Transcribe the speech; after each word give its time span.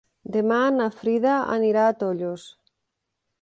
Demà 0.35 0.61
na 0.77 0.87
Frida 1.01 1.35
anirà 1.57 1.85
a 1.91 1.93
Tollos. 2.01 2.47